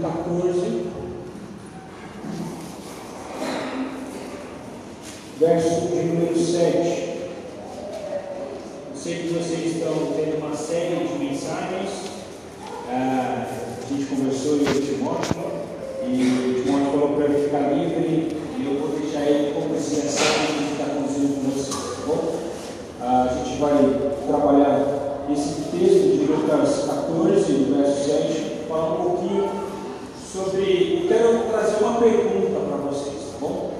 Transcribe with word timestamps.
capítulo 0.00 0.02
14, 0.02 0.86
verso 5.38 5.88
de 5.88 6.02
número 6.02 6.38
7. 6.38 7.14
Eu 8.90 8.96
sei 8.96 9.14
que 9.14 9.34
vocês 9.34 9.76
estão 9.76 9.92
tendo 10.16 10.38
uma 10.38 10.56
série 10.56 11.06
de 11.06 11.18
mensagens. 11.18 11.90
Ah, 12.90 13.46
a 13.46 13.92
gente 13.92 14.06
conversou 14.06 14.56
em 14.56 14.64
Timóteo 14.64 15.36
e 16.06 16.58
o 16.58 16.62
Timóteo 16.62 16.90
falou 16.90 17.16
para 17.16 17.26
eu 17.26 17.44
ficar 17.44 17.72
livre 17.72 18.36
e 18.58 18.64
eu 18.64 18.80
vou 18.80 18.98
deixar 18.98 19.22
ele 19.26 19.52
como 19.54 19.74
iniciação 19.74 20.26
que 20.58 20.72
está 20.72 20.94
conduzindo 20.94 21.34
com 21.34 21.50
vocês, 21.50 21.74
tá 21.74 22.06
bom? 22.06 22.34
Ah, 23.00 23.28
a 23.30 23.44
gente 23.44 23.60
vai 23.60 23.74
trabalhar 24.26 25.26
esse 25.30 25.62
texto 25.70 26.18
de 26.18 26.24
Lucas 26.26 26.84
14, 26.86 27.52
verso 27.64 28.04
7, 28.06 28.68
falar 28.68 28.92
um 28.92 29.04
pouquinho 29.04 29.64
sobre. 30.34 31.06
Quero 31.06 31.44
trazer 31.50 31.84
uma 31.84 32.00
pergunta 32.00 32.58
para 32.58 32.76
vocês, 32.78 33.32
tá 33.32 33.38
bom? 33.40 33.74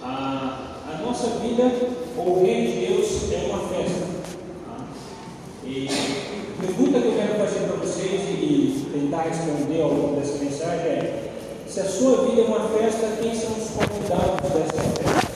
A, 0.00 0.76
a 0.88 1.02
nossa 1.04 1.38
vida, 1.40 1.64
ou 2.16 2.38
o 2.38 2.44
reino 2.44 2.70
de 2.70 2.86
Deus, 2.86 3.32
é 3.32 3.50
uma 3.50 3.68
festa. 3.68 4.06
Tá? 4.64 4.84
E 5.64 5.88
a 5.88 6.66
pergunta 6.66 7.00
que 7.00 7.06
eu 7.08 7.14
quero 7.14 7.34
fazer 7.34 7.66
para 7.66 7.76
vocês 7.76 8.20
e 8.30 8.90
tentar 8.92 9.22
responder 9.22 9.82
ao 9.82 9.88
longo 9.88 10.20
dessa 10.20 10.38
mensagem 10.38 10.86
é: 10.86 11.32
se 11.66 11.80
a 11.80 11.84
sua 11.84 12.24
vida 12.26 12.42
é 12.42 12.44
uma 12.44 12.68
festa, 12.68 13.16
quem 13.20 13.34
são 13.34 13.50
os 13.52 13.70
convidados 13.70 14.50
dessa 14.52 14.82
festa? 14.82 15.32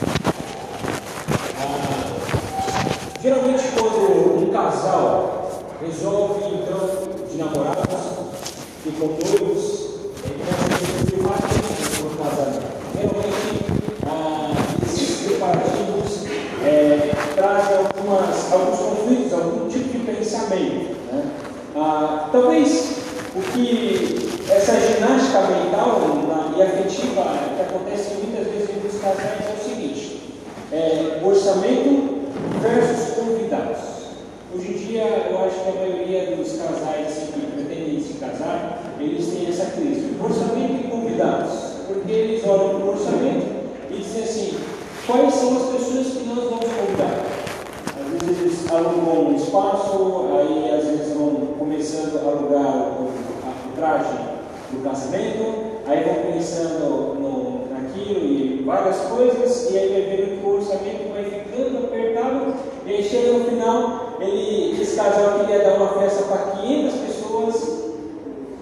Ah, 1.59 3.19
geralmente, 3.21 3.63
quando 3.75 4.43
um 4.43 4.51
casal 4.51 5.63
resolve 5.81 6.45
então 6.45 7.27
de 7.29 7.37
namorados, 7.37 7.85
ficam 8.83 9.07
noivos, 9.07 9.87
ele 10.23 10.43
começa 10.43 10.85
a 10.85 11.05
filmar 11.05 11.39
no 12.03 12.09
casamento. 12.17 12.67
Geralmente, 12.93 13.47
ah, 14.05 14.51
esses 14.85 15.27
preparativos 15.27 16.25
é, 16.65 17.11
trazem 17.35 17.77
algumas, 17.77 18.51
alguns 18.51 18.79
conflitos, 18.79 19.33
algum 19.33 19.67
tipo 19.69 19.89
de 19.89 19.99
pensamento. 19.99 20.95
Né? 21.11 21.23
Ah, 21.75 22.29
talvez 22.31 22.97
o 23.35 23.41
que 23.51 24.41
essa 24.49 24.73
ginástica 24.79 25.41
mental 25.41 25.99
na, 26.27 26.57
e 26.57 26.61
afetiva 26.61 27.23
que 27.55 27.61
acontece 27.61 28.15
muitas 28.15 28.47
vezes 28.47 28.69
entre 28.69 28.87
os 28.87 29.01
casais 29.01 29.41
é 29.47 29.55
o 29.59 29.69
seguinte: 29.69 30.33
é, 30.71 31.21
orçamento 31.23 32.17
versus 32.61 33.15
convidados. 33.15 33.97
Hoje 34.55 34.71
em 34.71 34.77
dia, 34.77 35.27
eu 35.29 35.37
acho 35.45 35.59
que 35.59 35.69
a 35.69 35.81
maioria 35.81 36.35
dos 36.35 36.53
casais 36.53 37.07
assim, 37.07 37.31
que 37.33 37.51
pretendem 37.51 38.01
se 38.01 38.13
casar, 38.13 38.95
eles 38.99 39.27
têm 39.27 39.47
essa 39.47 39.65
crise: 39.71 40.15
orçamento 40.19 40.85
e 40.85 40.89
convidados. 40.89 41.53
Porque 41.87 42.11
eles 42.11 42.43
olham 42.45 42.69
para 42.69 42.85
o 42.85 42.89
orçamento 42.89 43.45
e 43.91 43.97
dizem 43.97 44.23
assim: 44.23 44.57
quais 45.05 45.33
são 45.33 45.57
as 45.57 45.63
pessoas 45.73 46.07
que 46.07 46.23
nós 46.27 46.43
vamos 46.45 46.65
convidar? 46.65 47.23
Às 47.99 48.25
vezes 48.25 48.41
eles 48.41 48.71
alugam 48.71 49.27
um 49.27 49.35
espaço, 49.35 50.25
aí 50.39 50.73
às 50.73 50.85
vezes 50.85 51.13
vão 51.13 51.29
começando 51.59 52.17
a 52.17 52.29
alugar 52.29 53.01
o, 53.01 53.05
o 53.05 53.75
traje 53.75 54.17
do 54.71 54.83
casamento, 54.83 55.81
aí 55.85 56.03
vão 56.03 56.31
pensando 56.31 57.15
no, 57.19 57.67
naquilo 57.73 58.25
e 58.25 58.63
várias 58.65 58.97
coisas, 58.97 59.71
e 59.71 59.77
aí 59.77 59.89
vai 59.89 60.01
vendo 60.01 60.41
que 60.41 60.45
o 60.45 60.55
orçamento 60.55 61.13
vai 61.13 61.23
ficando 61.23 61.85
apertado, 61.85 62.53
e 62.85 62.89
aí 62.89 63.03
chega 63.03 63.33
no 63.33 63.45
final, 63.45 64.17
ele, 64.19 64.81
esse 64.81 64.95
casal 64.95 65.39
queria 65.39 65.59
dar 65.59 65.75
uma 65.75 65.99
festa 65.99 66.23
para 66.23 66.61
500 66.61 66.93
pessoas, 66.99 67.77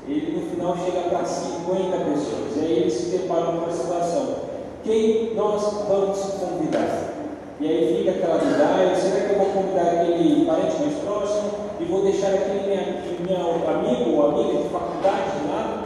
ele 0.07 0.39
no 0.39 0.49
final 0.49 0.77
chega 0.85 1.09
para 1.09 1.25
50 1.25 1.97
pessoas, 1.97 2.55
e 2.55 2.59
aí 2.59 2.79
eles 2.79 2.93
se 2.93 3.05
deparam 3.17 3.57
com 3.57 3.65
a 3.65 3.73
situação: 3.73 4.35
quem 4.83 5.33
nós 5.35 5.63
vamos 5.87 6.19
convidar? 6.19 7.15
E 7.59 7.67
aí 7.67 7.97
fica 7.97 8.11
aquela 8.11 8.37
dúvida, 8.37 8.95
será 8.95 9.27
que 9.27 9.33
eu 9.33 9.39
vou 9.39 9.47
convidar 9.47 10.01
aquele 10.01 10.45
parente 10.45 10.75
mais 10.81 10.95
próximo 10.95 11.51
e 11.79 11.85
vou 11.85 12.03
deixar 12.03 12.33
aquele 12.33 12.67
minha, 12.67 13.01
meu 13.25 13.69
amigo 13.69 14.11
ou 14.11 14.27
amiga 14.27 14.61
de 14.61 14.69
faculdade 14.69 15.31
lá? 15.47 15.83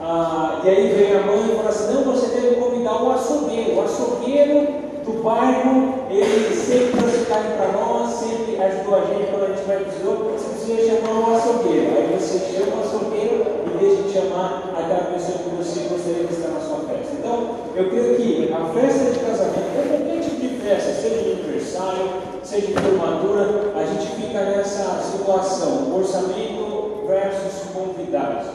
Ah, 0.00 0.60
e 0.64 0.68
aí 0.68 0.92
vem 0.92 1.16
a 1.16 1.20
mãe 1.22 1.40
e 1.40 1.56
fala 1.56 1.70
assim, 1.70 1.92
não, 1.92 2.04
você 2.04 2.28
deve 2.28 2.56
convidar 2.56 3.02
o 3.02 3.10
açougueiro. 3.10 3.76
O 3.76 3.82
açougueiro 3.82 4.68
do 5.28 5.34
bairro, 5.34 6.06
ele 6.10 6.56
sempre 6.56 6.98
trouxe 6.98 7.26
carne 7.26 7.54
para 7.56 7.72
nós, 7.72 8.14
sempre 8.14 8.60
ajudou 8.62 8.94
a 8.94 9.00
gente 9.00 9.30
quando 9.30 9.44
a 9.44 9.48
gente 9.48 9.66
vai 9.66 9.76
precisar, 9.76 10.08
você 10.08 10.48
precisa 10.48 10.96
chamar 10.96 11.20
o 11.20 11.36
açougueiro. 11.36 11.86
Aí 11.96 12.18
você 12.18 12.38
chama 12.38 12.76
o 12.76 12.80
açougueiro 12.80 13.46
e 13.66 13.78
deixa 13.78 14.02
de 14.02 14.12
chamar 14.12 14.72
aquela 14.72 15.12
pessoa 15.12 15.38
que 15.38 15.56
você 15.56 15.80
gostaria 15.88 16.24
de 16.24 16.32
estar 16.32 16.48
na 16.48 16.60
sua 16.60 16.80
festa. 16.88 17.12
Então, 17.18 17.50
eu 17.76 17.90
creio 17.90 18.16
que 18.16 18.52
a 18.52 18.64
festa 18.72 19.10
de 19.12 19.18
casamento, 19.18 19.88
qualquer 19.88 20.20
tipo 20.22 20.40
de 20.40 20.48
festa, 20.60 20.92
seja 20.92 21.22
de 21.22 21.32
aniversário, 21.32 22.08
seja 22.42 22.66
de 22.68 22.72
formatura, 22.72 23.72
a 23.76 23.84
gente 23.84 24.06
fica 24.16 24.40
nessa 24.40 25.02
situação, 25.12 25.94
orçamento 25.94 27.04
versus 27.06 27.68
convidados. 27.74 28.46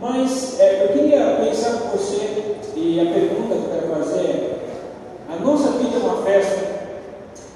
Mas 0.00 0.60
é, 0.60 0.84
eu 0.84 0.88
queria 0.92 1.40
pensar 1.44 1.72
com 1.80 1.98
você, 1.98 2.56
e 2.76 3.00
a 3.00 3.12
pergunta 3.12 3.56
que 3.56 3.64
eu 3.64 3.70
quero 3.72 4.04
fazer 4.04 4.20
é: 4.20 4.37
uma 5.98 6.22
festa, 6.22 6.78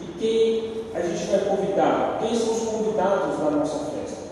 e 0.01 0.05
quem 0.19 0.73
a 0.95 1.01
gente 1.01 1.25
vai 1.31 1.41
convidar? 1.41 2.19
Quem 2.21 2.35
são 2.35 2.53
os 2.53 2.63
convidados 2.69 3.39
da 3.39 3.51
nossa 3.51 3.79
festa? 3.79 4.23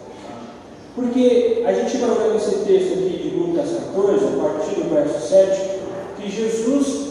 Porque 0.94 1.62
a 1.66 1.72
gente 1.72 1.96
vai 1.98 2.10
olhar 2.10 2.36
esse 2.36 2.56
texto 2.64 2.92
aqui 2.94 3.30
de 3.30 3.36
Lucas 3.36 3.70
14, 3.70 4.24
a 4.24 4.42
partir 4.42 4.74
do 4.80 4.94
verso 4.94 5.28
7, 5.28 5.80
que 6.16 6.30
Jesus, 6.30 7.10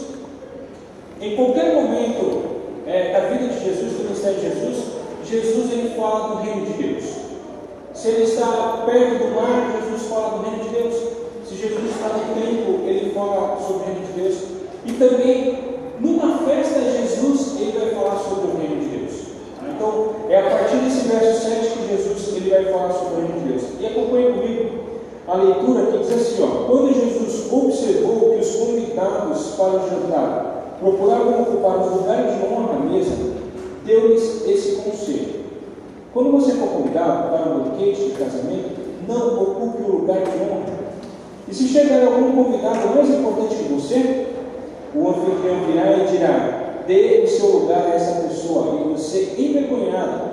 em 1.20 1.34
qualquer 1.36 1.74
momento 1.74 2.50
é, 2.86 3.12
da 3.12 3.20
vida 3.28 3.48
de 3.48 3.64
Jesus, 3.64 3.92
do 3.94 4.04
ministério 4.04 4.38
de 4.38 4.48
Jesus, 4.48 5.00
Jesus 5.30 5.72
ele 5.72 5.94
fala 5.96 6.34
do 6.34 6.42
reino 6.42 6.66
de 6.66 6.72
Deus. 6.72 7.04
Se 7.94 8.08
ele 8.08 8.24
está 8.24 8.84
perto 8.84 9.24
do 9.24 9.34
mar, 9.34 9.80
Jesus 9.80 10.08
fala 10.08 10.38
do 10.38 10.48
reino 10.48 10.64
de 10.64 10.70
Deus. 10.70 10.94
Se 11.44 11.54
Jesus 11.56 11.90
está 11.90 12.08
no 12.08 12.34
templo, 12.34 12.88
ele 12.88 13.12
fala 13.14 13.58
sobre 13.60 13.82
o 13.82 13.86
reino 13.86 14.06
de 14.06 14.12
Deus. 14.20 14.36
E 14.86 14.92
também, 14.92 15.58
numa 16.00 16.38
festa, 16.38 16.80
Jesus 16.80 17.60
ele 17.60 17.78
vai 17.78 17.90
falar 17.90 18.18
sobre 18.18 18.50
o 18.50 18.56
reino 18.56 18.80
de 18.80 18.98
Deus. 18.98 19.12
Então, 19.68 20.16
é 20.28 20.38
a 20.38 20.50
partir 20.50 20.76
desse 20.78 20.99
verso 21.18 21.48
7 21.48 21.70
que 21.70 21.96
Jesus 21.96 22.36
ele 22.36 22.50
vai 22.50 22.64
falar 22.66 22.92
sobre 22.92 23.14
o 23.14 23.26
reino 23.26 23.40
de 23.40 23.48
Deus. 23.48 23.62
E 23.80 23.86
acompanhe 23.86 24.32
comigo 24.32 24.70
a 25.26 25.34
leitura 25.36 25.86
que 25.86 25.98
diz 25.98 26.12
assim: 26.12 26.42
ó, 26.42 26.66
quando 26.66 26.94
Jesus 26.94 27.52
observou 27.52 28.30
que 28.30 28.40
os 28.40 28.54
convidados 28.56 29.46
para 29.56 29.76
o 29.76 29.90
jantar 29.90 30.76
procuravam 30.80 31.42
ocupar 31.42 31.78
os 31.78 31.92
lugares 31.96 32.34
de 32.36 32.44
honra 32.46 32.76
à 32.76 32.78
mesa, 32.80 33.12
deu-lhes 33.84 34.46
esse 34.48 34.76
conselho. 34.76 35.40
Quando 36.12 36.32
você 36.32 36.52
for 36.52 36.68
convidado 36.68 37.30
para 37.30 37.52
um 37.52 37.58
banquete 37.60 38.04
de 38.06 38.10
casamento, 38.12 38.80
não 39.06 39.42
ocupe 39.42 39.82
o 39.82 39.96
lugar 39.98 40.18
de 40.22 40.30
honra. 40.30 40.80
E 41.48 41.54
se 41.54 41.68
chegar 41.68 42.04
algum 42.06 42.44
convidado 42.44 42.94
mais 42.94 43.08
importante 43.10 43.56
que 43.56 43.72
você, 43.72 44.26
o 44.94 45.08
anfitrião 45.08 45.66
virá 45.66 45.96
e 45.96 46.06
dirá: 46.06 46.82
dê 46.86 47.22
o 47.24 47.28
seu 47.28 47.46
lugar 47.50 47.86
a 47.86 47.94
essa 47.94 48.22
pessoa, 48.22 48.80
e 48.80 48.92
você, 48.92 49.34
envergonhado, 49.38 50.29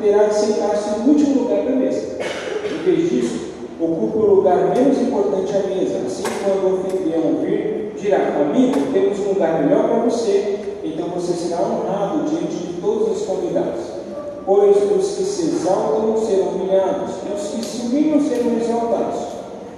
terá 0.00 0.24
de 0.24 0.34
sentar-se 0.34 1.00
no 1.00 1.08
último 1.10 1.42
lugar 1.42 1.64
da 1.64 1.70
mesa. 1.70 2.18
Em 2.64 2.84
vez 2.84 3.10
disso, 3.10 3.52
ocupe 3.80 4.18
o 4.18 4.34
lugar 4.34 4.74
menos 4.74 5.00
importante 5.00 5.52
à 5.56 5.60
mesa. 5.68 5.98
Assim, 6.06 6.24
quando 6.44 6.64
o 6.64 6.76
anfitrião 6.76 7.36
vir, 7.42 7.94
dirá: 8.00 8.18
Amigo, 8.40 8.80
temos 8.92 9.18
um 9.20 9.28
lugar 9.34 9.62
melhor 9.62 9.88
para 9.88 9.98
você, 10.04 10.58
então 10.84 11.08
você 11.08 11.32
será 11.32 11.62
honrado 11.62 12.28
diante 12.28 12.56
de 12.56 12.80
todos 12.80 13.20
os 13.20 13.26
convidados 13.26 14.02
pois 14.44 14.76
os 14.76 15.16
que 15.16 15.24
se 15.24 15.42
exaltam 15.42 16.16
serão 16.18 16.48
humilhados, 16.48 17.14
e 17.28 17.32
os 17.32 17.48
que 17.48 17.64
se 17.64 17.82
humilham 17.82 18.20
serão 18.20 18.56
exaltados. 18.56 19.20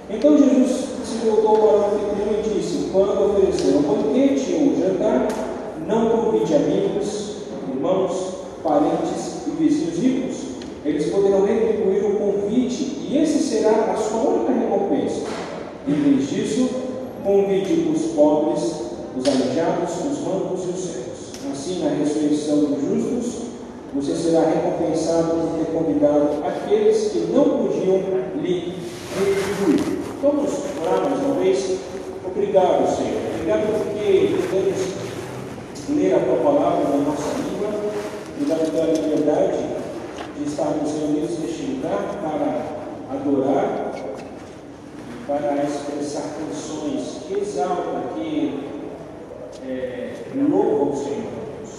Então 0.09 0.37
Jesus 0.37 0.85
se 1.03 1.25
voltou 1.25 1.57
para 1.57 1.65
o 1.65 1.85
anfitrião 1.85 2.39
e 2.39 2.49
disse: 2.49 2.89
Quando 2.91 3.31
oferecer 3.31 3.75
um 3.75 3.81
banquete 3.81 4.53
ou 4.53 4.61
um 4.61 4.79
jantar, 4.79 5.27
não 5.87 6.09
convide 6.09 6.55
amigos, 6.55 7.35
irmãos, 7.73 8.35
parentes 8.63 9.14
e 9.47 9.51
vizinhos 9.51 9.97
ricos. 9.97 10.35
Eles 10.85 11.07
poderão 11.07 11.45
retribuir 11.45 12.05
o 12.05 12.15
convite 12.15 13.07
e 13.09 13.17
esse 13.17 13.39
será 13.39 13.91
a 13.91 13.95
sua 13.95 14.21
única 14.21 14.53
recompensa. 14.53 15.21
Em 15.87 15.93
vez 15.93 16.29
disso, 16.29 16.69
convide 17.23 17.89
os 17.93 18.11
pobres, 18.11 18.73
os 19.17 19.25
aleijados, 19.25 19.91
os 20.05 20.19
mancos 20.21 20.65
e 20.65 20.69
os 20.69 20.83
cegos. 20.83 21.51
Assim, 21.51 21.83
na 21.83 21.89
ressurreição 21.89 22.57
dos 22.65 22.81
justos, 22.81 23.45
você 23.95 24.15
será 24.15 24.41
recompensado 24.41 25.29
por 25.29 25.57
ter 25.57 25.71
convidado 25.71 26.43
aqueles 26.45 27.11
que 27.11 27.19
não 27.33 27.43
podiam 27.43 28.01
lhe 28.41 28.73
retribuir. 29.17 29.99
Vamos 30.21 30.51
orar 30.81 31.09
mais 31.09 31.23
uma 31.23 31.35
vez? 31.35 31.77
Obrigado, 32.25 32.95
Senhor. 32.95 33.21
Obrigado 33.35 33.67
porque 33.77 34.35
podemos 34.51 35.05
ler 35.89 36.13
a 36.13 36.19
tua 36.19 36.37
palavra 36.37 36.89
na 36.89 36.97
nossa 36.97 37.29
língua 37.37 37.69
e 38.39 38.45
dar 38.45 38.55
a 38.55 38.85
liberdade 38.85 39.57
de 40.37 40.43
estarmos 40.43 40.91
reunidos 40.91 41.39
neste 41.39 41.63
lugar 41.63 42.19
para 42.21 43.17
adorar 43.17 43.85
para 45.27 45.63
expressar 45.63 46.35
canções 46.37 47.23
que 47.27 47.39
exaltam, 47.39 48.13
que 48.13 48.63
é, 49.67 50.13
louvam 50.35 50.91
o 50.91 50.95
Senhor 50.95 51.31
Deus, 51.57 51.71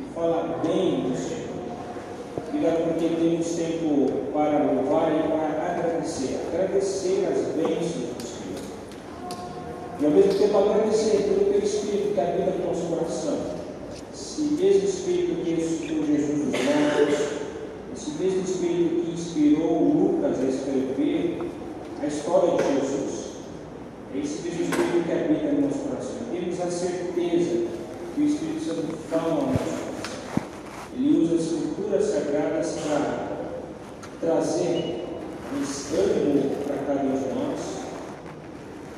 e 0.00 0.14
fala 0.14 0.60
bem 0.64 1.10
do 1.10 1.16
Senhor. 1.16 1.40
Obrigado 2.48 2.84
porque 2.88 3.08
temos 3.14 3.54
tempo 3.54 4.10
para 4.32 4.64
louvar 4.64 5.12
e 5.12 5.28
para 5.28 5.74
agradecer, 5.74 6.40
agradecer 6.52 7.28
as 7.30 7.54
bênçãos 7.54 8.14
do 8.16 8.22
Senhor. 8.22 8.62
E 10.00 10.04
ao 10.06 10.10
mesmo 10.10 10.34
tempo 10.34 10.58
agradecer 10.58 11.22
pelo 11.24 11.52
teu 11.52 11.62
Espírito 11.62 12.14
que 12.14 12.20
habita 12.20 12.50
no 12.52 12.66
nosso 12.66 12.86
coração. 12.86 13.59
Esse 14.40 14.54
mesmo 14.54 14.88
Espírito 14.88 15.44
que 15.44 15.50
ressuscitou 15.50 16.06
Jesus 16.06 16.38
dos 16.38 16.46
mortos, 16.46 17.18
esse 17.94 18.10
mesmo 18.18 18.42
Espírito 18.42 19.04
que 19.04 19.12
inspirou 19.12 19.82
Lucas 19.82 20.40
a 20.40 20.44
escrever 20.44 21.42
a 22.02 22.06
história 22.06 22.56
de 22.56 22.80
Jesus. 22.80 23.24
É 24.14 24.18
esse 24.18 24.40
mesmo 24.40 24.62
Espírito 24.62 25.04
que 25.04 25.12
habita 25.12 25.52
no 25.52 25.60
nosso 25.60 25.78
coração. 25.80 26.16
Temos 26.32 26.58
a 26.58 26.70
certeza 26.70 27.66
que 28.14 28.20
o 28.22 28.24
Espírito 28.24 28.64
Santo 28.64 28.96
fala 29.10 29.30
ao 29.30 29.42
nosso 29.42 29.58
coração. 29.58 30.44
Ele 30.96 31.22
usa 31.22 31.34
as 31.34 31.42
escrituras 31.42 32.04
sagradas 32.06 32.78
para 32.82 33.28
trazer 34.22 35.04
esse 35.62 35.94
ânimo 35.96 36.50
para 36.66 36.76
cada 36.86 37.02
um 37.02 37.12
de 37.12 37.28
nós. 37.34 37.60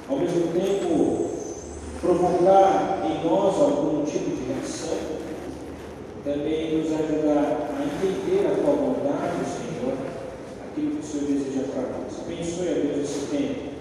Ao 0.09 0.19
mesmo 0.19 0.53
tempo, 0.53 1.31
provocar 2.01 3.03
em 3.05 3.25
nós 3.27 3.61
algum 3.61 4.05
tipo 4.05 4.31
de 4.31 4.53
reação. 4.53 5.23
Também 6.25 6.79
nos 6.79 6.93
ajudar 6.93 7.69
a 7.77 7.83
entender 7.83 8.47
a 8.47 8.55
tua 8.55 8.75
vontade, 8.75 9.39
Senhor, 9.45 9.95
aquilo 10.71 10.97
que 10.99 11.05
o 11.53 11.59
deseja 11.59 11.73
para 11.73 11.83
nós. 11.83 12.13
Abençoe 12.25 12.69
a 12.69 12.73
Deus 12.73 13.11
esse 13.11 13.27
tempo 13.27 13.73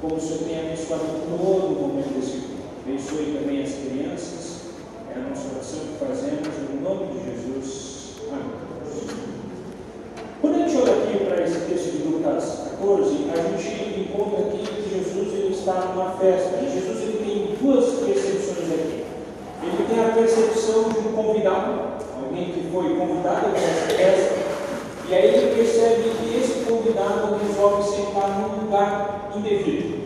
como 0.00 0.16
o 0.16 0.20
Senhor 0.20 0.40
tem 0.42 0.58
abençoado 0.58 1.04
todo 1.30 1.80
momento 1.80 2.18
desse 2.18 2.38
culto. 2.42 2.66
Abençoe 2.84 3.38
também 3.38 3.62
as 3.62 3.72
crianças. 3.72 4.62
É 5.08 5.14
a 5.14 5.28
nossa 5.28 5.54
oração 5.54 5.78
que 5.78 6.04
fazemos 6.04 6.48
no 6.70 6.80
nome 6.82 7.12
de 7.12 7.24
Jesus. 7.24 8.16
Amém. 8.32 8.62
Quando 10.40 10.56
a 10.56 10.66
gente 10.66 10.82
olha 10.82 11.04
aqui 11.04 11.24
para 11.24 11.44
esse 11.44 11.60
texto 11.60 11.92
de 11.92 12.08
Lucas 12.08 12.72
14, 12.80 13.30
a 13.30 13.58
gente 13.58 14.00
encontra 14.00 14.40
aqui 14.40 14.58
que 14.58 14.90
Jesus 14.90 15.34
ele 15.34 15.54
está 15.54 15.94
numa 15.94 16.10
festa. 16.18 16.58
E 16.60 16.72
Jesus 16.72 17.00
ele 17.00 17.18
tem 17.24 17.56
duas 17.62 17.84
percepções 18.00 18.72
aqui. 18.72 19.04
Ele 19.62 19.86
tem 19.88 20.04
a 20.04 20.08
percepção 20.08 20.88
de 20.88 20.98
um 20.98 21.12
convidado, 21.12 22.02
alguém 22.16 22.46
que 22.46 22.68
foi 22.72 22.96
convidado 22.96 23.50
para 23.50 23.58
essa 23.58 23.94
festa. 23.94 24.31
E 25.12 25.14
aí 25.14 25.26
ele 25.26 25.54
percebe 25.54 26.04
que 26.08 26.38
esse 26.38 26.64
convidado 26.64 27.36
resolve 27.46 27.82
sentar 27.82 28.30
num 28.30 28.64
lugar 28.64 29.30
indevido. 29.36 30.04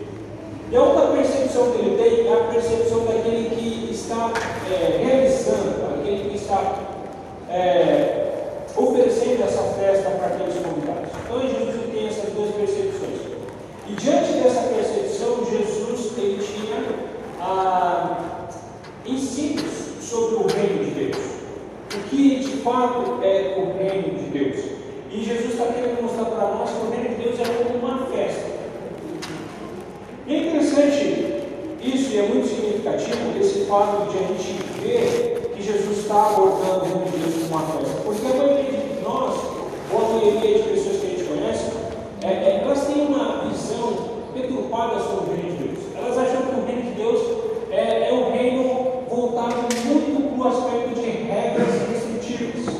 E 0.69 0.77
a 0.77 0.83
outra 0.83 1.17
percepção 1.17 1.71
que 1.71 1.79
ele 1.79 1.97
tem 1.97 2.27
é 2.27 2.33
a 2.33 2.53
percepção 2.53 3.05
daquele 3.05 3.51
que 3.51 3.95
está 3.95 4.33
é, 4.69 5.05
realizando, 5.05 6.01
aquele 6.01 6.31
que 6.31 6.37
está 6.37 6.75
é, 7.49 8.33
oferecendo 8.77 9.45
essa 9.45 9.63
festa 9.79 10.11
para 10.11 10.27
aqueles 10.27 10.55
convidados. 10.57 11.11
Então 11.25 11.41
Jesus 11.41 11.95
tem 11.95 12.09
essas 12.09 12.33
duas 12.33 12.51
percepções. 12.57 13.21
E 13.89 13.93
diante 13.93 14.33
dessa 14.33 14.63
percepção, 14.63 15.47
Jesus 15.49 16.19
ele 16.19 16.43
tinha 16.43 16.83
ah, 17.41 18.49
ensinos 19.07 19.73
sobre 20.01 20.35
o 20.35 20.47
reino 20.49 20.85
de 20.85 20.91
Deus. 20.91 21.25
O 21.95 22.09
que 22.11 22.41
de 22.41 22.57
fato 22.57 23.23
é 23.23 23.55
o 23.57 23.79
reino 23.79 24.19
de 24.19 24.31
Deus. 24.31 24.66
E 25.11 25.25
Jesus 25.25 25.53
está 25.53 25.67
querendo 25.67 26.03
mostrar 26.03 26.25
para 26.27 26.55
nós 26.55 26.71
que 26.71 26.87
o 26.87 26.91
reino 26.91 27.17
de 27.17 27.23
Deus 27.23 27.41
é 27.41 27.65
como 27.65 27.79
uma 27.79 28.07
festa. 28.07 28.47
E 30.27 30.35
é 30.35 30.39
interessante 30.39 31.27
isso, 31.83 32.13
e 32.13 32.19
é 32.19 32.23
muito 32.23 32.49
significativo 32.49 33.39
esse 33.41 33.65
fato 33.67 34.11
de 34.11 34.19
a 34.19 34.23
gente 34.23 34.59
ver 34.81 35.53
que 35.55 35.63
Jesus 35.63 35.99
está 35.99 36.27
abordando 36.27 36.85
o 36.85 36.89
reino 36.89 37.11
de 37.11 37.19
Deus 37.19 37.49
como 37.49 37.63
uma 37.63 37.79
festa. 37.79 38.01
Porque 38.05 38.27
a 38.27 38.35
maioria 38.35 38.65
de 38.65 39.03
nós, 39.03 39.35
ou 39.93 39.99
a 39.99 40.09
maioria 40.19 40.59
de 40.59 40.69
pessoas 40.69 40.97
que 40.97 41.07
a 41.07 41.11
gente 41.11 41.25
conhece, 41.25 41.87
é, 42.23 42.29
é, 42.29 42.61
elas 42.65 42.87
têm 42.87 43.07
uma 43.07 43.45
visão 43.49 44.17
deturpada 44.35 44.99
sobre 44.99 45.31
o 45.31 45.37
reino 45.37 45.57
de 45.57 45.65
Deus. 45.65 45.79
Elas 45.97 46.19
acham 46.19 46.43
que 46.43 46.61
o 46.61 46.65
reino 46.67 46.83
de 46.83 46.91
Deus 46.91 47.23
é, 47.71 48.09
é 48.11 48.13
um 48.13 48.33
reino 48.33 49.05
voltado 49.09 49.57
muito 49.85 50.37
para 50.37 50.45
o 50.45 50.49
aspecto 50.49 51.01
de 51.01 51.09
regras 51.09 51.69
restritivas. 51.89 52.75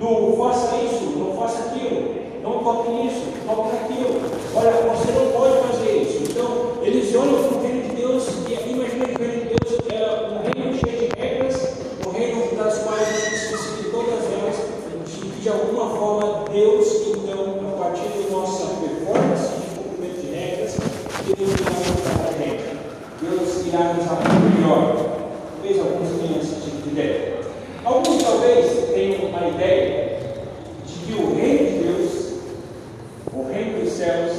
Do 0.00 0.36
faça 0.36 0.76
isso, 0.76 1.04
não 1.16 1.36
faça 1.36 1.68
aquilo, 1.68 2.14
não 2.42 2.64
toque 2.64 2.90
nisso, 2.90 3.26
toque 3.46 3.76
naquilo. 3.76 4.20
Olha, 4.56 4.70
você 4.70 5.12
não 5.12 5.30
pode 5.32 5.68
fazer 5.68 6.02
isso. 6.02 6.32
Então, 6.32 6.82
eles 6.82 7.14
olham 7.14 7.44
para 7.44 7.58
o 7.58 7.62
reino 7.62 7.82
de 7.88 7.96
Deus 7.96 8.28
e 8.48 8.70
imaginam 8.72 9.06
que 9.06 9.14
o 9.14 9.26
reino 9.26 9.40
de 9.40 9.54
Deus 9.54 9.78
é 9.88 10.02
um 10.28 10.62
reino 10.62 10.78
cheio 10.78 10.98
de 10.98 11.20
regras, 11.20 11.74
um 12.06 12.10
reino 12.10 12.56
das 12.56 12.78
quais 12.78 13.08
a 13.08 13.12
gente 13.12 13.34
esquece 13.34 13.82
de 13.82 13.90
todas 13.90 14.24
elas, 14.32 14.56
de, 15.06 15.28
de 15.40 15.48
alguma 15.48 15.90
forma 15.96 16.44
Deus, 16.54 16.86
então, 17.08 17.56
a 17.74 17.82
partir 17.82 18.08
da 18.08 18.30
nossa 18.36 18.66
performance 18.80 19.48
de 19.54 19.76
cumprimento 19.76 20.20
de 20.20 20.32
regras, 20.32 20.76
Deus 21.26 21.50
irá 21.50 21.70
mudar 21.70 22.28
a 22.28 22.38
regra. 22.38 22.76
Deus 23.20 23.66
irá 23.66 23.94
nos 23.94 24.06
amar 24.06 24.40
melhor. 24.40 24.96
Talvez 25.56 25.80
alguns 25.80 26.20
tenham 26.20 26.40
esse 26.40 26.54
tipo 26.60 26.82
de 26.82 26.90
ideia. 26.90 27.34
Alguns 27.84 28.22
talvez 28.22 28.88
tenham 28.94 29.36
a 29.36 29.48
ideia 29.48 30.20
de 30.86 30.94
que 30.94 31.12
o 31.20 31.34
reino 31.34 31.58
de 31.58 31.78
Deus, 31.84 32.32
o 33.32 33.52
reino 33.52 33.80
dos 33.80 33.92
céus, 33.94 34.32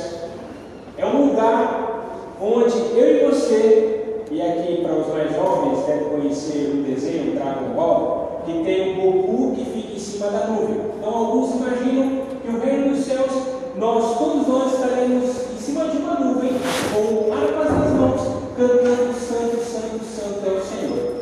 é 0.98 1.06
um 1.06 1.32
lugar 1.32 2.38
onde 2.42 2.78
eu 2.98 3.18
e 3.18 3.26
você, 3.30 4.24
e 4.32 4.42
aqui 4.42 4.84
para 4.84 4.94
os 4.94 5.08
mais 5.08 5.36
jovens 5.36 5.86
devem 5.86 6.10
conhecer 6.10 6.72
o 6.74 6.84
desenho 6.84 7.36
Dragon 7.36 7.74
Ball, 7.76 8.42
que 8.46 8.64
tem 8.64 9.06
o 9.06 9.12
Goku 9.12 9.56
que 9.56 9.66
fica 9.66 9.94
em 9.96 10.00
cima 10.00 10.28
da 10.28 10.48
nuvem. 10.48 10.86
Então 10.98 11.14
alguns 11.14 11.56
imaginam 11.56 12.22
que 12.42 12.50
o 12.50 12.60
reino 12.60 12.96
dos 12.96 13.06
céus, 13.06 13.32
nós, 13.78 14.18
todos 14.18 14.48
nós 14.48 14.74
estaremos 14.74 15.24
em 15.54 15.58
cima 15.60 15.86
de 15.88 15.98
uma 15.98 16.20
nuvem, 16.20 16.52
com 16.94 17.34
armas 17.34 17.72
nas 17.72 17.92
mãos, 17.92 18.22
cantando 18.58 19.14
Santo, 19.14 19.58
Santo, 19.64 20.04
Santo 20.04 20.42
é 20.46 20.50
o 20.50 20.64
Senhor. 20.64 21.16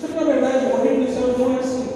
Só 0.00 0.06
que 0.06 0.14
na 0.14 0.24
verdade 0.24 0.66
o 0.66 0.82
reino 0.82 1.06
dos 1.06 1.14
céus 1.14 1.38
não 1.38 1.56
é 1.56 1.60
assim. 1.60 1.88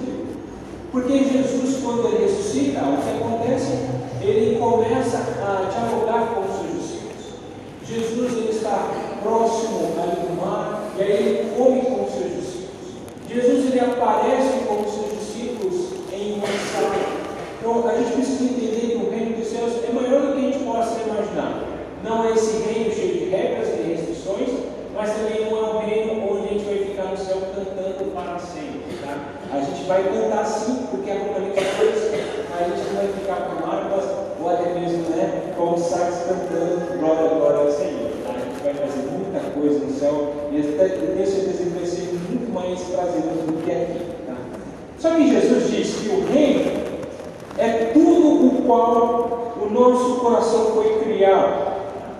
Porque 0.91 1.19
Jesus, 1.19 1.83
quando 1.83 2.07
ele 2.07 2.25
ressuscita, 2.25 2.81
o 2.81 2.97
que 2.97 3.23
acontece? 3.23 3.77
Ele 4.21 4.57
começa 4.59 5.17
a 5.17 5.69
dialogar 5.69 6.33
com 6.33 6.41
os 6.41 6.59
seus 6.59 6.81
discípulos. 6.81 7.39
Jesus 7.85 8.37
ele 8.37 8.49
está 8.49 8.89
próximo 9.21 9.93
ali 10.01 10.27
do 10.27 10.41
mar 10.41 10.88
e 10.99 11.03
aí 11.03 11.11
ele 11.11 11.51
come 11.57 11.81
com 11.81 12.03
os 12.03 12.11
seus 12.11 12.35
discípulos. 12.35 12.69
Jesus 13.29 13.65
ele 13.71 13.79
aparece 13.79 14.65
com 14.67 14.81
os 14.81 14.93
seus 14.93 15.19
discípulos 15.19 15.75
em 16.11 16.33
uma 16.33 16.47
sala. 16.47 17.19
Então 17.59 17.87
a 17.87 17.97
gente 17.97 18.13
precisa 18.13 18.43
entender 18.43 18.91
que 18.91 19.05
o 19.05 19.09
reino 19.09 19.37
dos 19.37 19.47
céus 19.47 19.73
é 19.87 19.93
maior 19.93 20.21
do 20.21 20.33
que 20.33 20.39
a 20.39 20.51
gente 20.51 20.63
possa 20.63 20.99
imaginar. 21.01 21.63
Não 22.03 22.25
é 22.25 22.33
esse 22.33 22.57
reino 22.63 22.91
cheio 22.91 23.13
de 23.13 23.29
regras 23.29 23.67
e 23.69 23.93
restrições, 23.93 24.49
mas 24.99 25.11
também 25.13 25.49
não 25.49 25.57
é 25.57 25.69
um 25.75 25.79
reino 25.79 26.31
onde 26.31 26.47
a 26.47 26.51
gente 26.51 26.65
vai 26.65 26.77
ficar 26.77 27.03
no 27.05 27.17
céu 27.17 27.37
cantando 27.55 28.11
para 28.13 28.37
sempre. 28.39 28.97
Tá? 29.01 29.15
A 29.51 29.61
gente 29.61 29.83
vai 29.85 30.03
cantar 30.03 30.45
sim, 30.45 30.87
porque 30.91 31.09
a 31.09 31.15
companhia 31.15 31.53
de 31.53 31.61
Deus, 31.79 32.11
mas 32.49 32.61
a 32.61 32.75
gente 32.75 32.87
não 32.87 32.95
vai 32.95 33.07
ficar 33.07 33.35
com 33.47 33.65
harpas 33.65 34.05
ou 34.41 34.49
até 34.49 34.73
mesmo 34.73 35.09
né, 35.09 35.53
com 35.55 35.77
sax 35.77 36.25
cantando 36.27 36.99
glória, 36.99 37.29
glória 37.29 37.59
ao 37.59 37.71
Senhor. 37.71 38.11
Tá? 38.25 38.33
A 38.35 38.39
gente 38.39 38.61
vai 38.61 38.73
fazer 38.73 39.01
muita 39.11 39.39
coisa 39.51 39.79
no 39.79 39.91
céu 39.93 40.33
e 40.51 40.57
eu 40.57 40.63
tenho 40.77 41.27
certeza 41.27 41.63
que 41.63 41.69
vai 41.69 41.85
ser 41.85 42.19
muito 42.29 42.53
mais 42.53 42.79
prazeroso 42.81 43.41
do 43.47 43.63
que 43.63 43.71
aqui. 43.71 43.99
Tá? 44.27 44.35
Só 44.97 45.15
que 45.15 45.29
Jesus 45.29 45.71
disse 45.71 46.03
que 46.03 46.09
o 46.09 46.25
reino 46.25 46.71
é 47.57 47.91
tudo 47.93 48.47
o 48.47 48.63
qual 48.65 49.55
o 49.61 49.69
nosso 49.69 50.19
coração 50.19 50.73
foi 50.73 50.99
criado. 50.99 51.69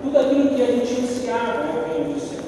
Tudo 0.02 0.18
aquilo 0.18 0.54
que 0.54 0.62
a 0.62 0.70
reino 1.36 2.14
dos 2.14 2.22
céus. 2.22 2.44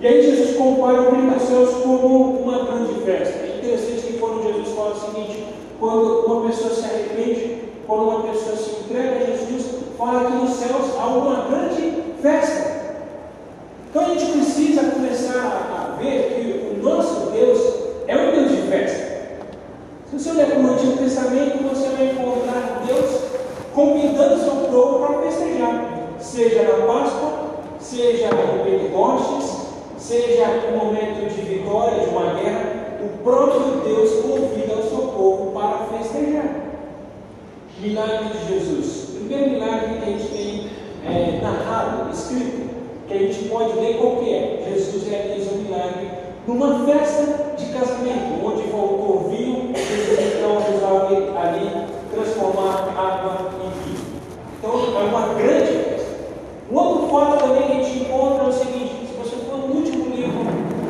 E 0.00 0.06
aí 0.06 0.22
Jesus 0.22 0.56
compara 0.56 1.02
o 1.02 1.10
reino 1.10 1.34
dos 1.34 1.42
céus 1.42 1.70
como 1.82 2.40
uma 2.40 2.64
grande 2.64 2.94
festa. 3.04 3.38
É 3.38 3.58
interessante 3.58 4.06
que 4.06 4.18
quando 4.18 4.42
Jesus 4.42 4.74
fala 4.74 4.94
o 4.94 5.00
seguinte, 5.00 5.44
quando 5.78 6.26
uma 6.26 6.48
pessoa 6.48 6.74
se 6.74 6.84
arrepende, 6.84 7.58
quando 7.86 8.02
uma 8.02 8.22
pessoa 8.22 8.56
se 8.56 8.70
entrega 8.82 9.16
a 9.16 9.26
Jesus, 9.26 9.66
fala 9.96 10.30
que 10.30 10.36
nos 10.36 10.50
céus 10.50 10.96
há 10.98 11.06
uma 11.06 11.48
grande 11.48 12.02
festa. 12.22 12.70
Então 13.90 14.04
a 14.04 14.08
gente 14.08 14.32
precisa 14.32 14.90
começar 14.90 15.96
a 15.96 16.00
ver 16.00 16.34
que 16.34 16.78
o 16.78 16.82
nosso 16.82 17.30
Deus 17.30 17.58
é 18.06 18.16
um 18.16 18.30
Deus 18.32 18.50
de 18.50 18.68
festa. 18.68 19.10
Se 20.10 20.18
você 20.18 20.30
olhar 20.30 20.46
para 20.46 20.58
o 20.58 20.72
Antigo 20.72 20.96
Testamento, 20.96 21.62
você 21.68 21.88
vai 21.88 22.06
encontrar 22.06 22.82
Deus 22.86 23.20
convidando 23.74 24.42
seu 24.42 24.54
povo 24.70 25.06
para 25.06 25.22
festejar, 25.22 25.84
seja 26.18 26.62
na 26.62 26.86
Páscoa, 26.86 27.32
seja 27.78 28.26
em 28.26 28.64
Pentecostes, 28.64 29.66
seja 29.96 30.46
um 30.72 30.84
momento 30.84 31.32
de 31.32 31.40
vitória, 31.42 32.00
de 32.00 32.10
uma 32.10 32.34
guerra, 32.34 32.98
o 33.02 33.22
próprio 33.22 33.82
Deus 33.84 34.10
convida 34.22 34.74
o 34.74 34.88
seu 34.88 35.08
povo 35.08 35.52
para 35.52 35.98
festejar. 35.98 36.56
Milagre 37.80 38.30
de 38.30 38.52
Jesus. 38.52 39.08
O 39.10 39.12
primeiro 39.20 39.50
milagre 39.50 39.98
que 39.98 40.02
a 40.02 40.12
gente 40.12 40.28
tem 40.28 40.70
é, 41.06 41.40
narrado, 41.40 42.10
escrito, 42.12 42.68
que 43.06 43.14
a 43.14 43.18
gente 43.18 43.38
pode 43.50 43.78
ler 43.78 43.98
qual 43.98 44.16
que 44.16 44.32
é. 44.32 44.62
Jesus 44.72 45.08
realiza 45.08 45.50
um 45.50 45.58
milagre 45.58 46.08
numa 46.46 46.86
festa 46.86 47.54
de 47.56 47.66
casamento, 47.66 48.44
onde 48.44 48.62
faltou 48.70 49.28
vinho, 49.30 49.72
Jesus 49.74 50.18
então 50.36 50.58
resolve 50.58 51.16
ali 51.36 51.86
transformar 52.12 52.88
água 52.96 53.50
em 53.62 53.70
vinho. 53.84 54.06
Então 54.58 55.00
é 55.00 55.04
uma 55.04 55.34
grande 55.34 55.72
festa. 55.84 56.10
Um 56.70 56.76
outro 56.76 57.08
fato 57.08 57.44
também 57.44 57.62
que 57.62 57.72
a 57.72 57.82
gente 57.82 57.98
encontra 58.00 58.44
é 58.44 58.48
o 58.48 58.52
seguinte: 58.52 59.06
se 59.06 59.14
você 59.18 59.36
for 59.44 59.58
no 59.58 59.74
último 59.76 60.14
livro 60.14 60.44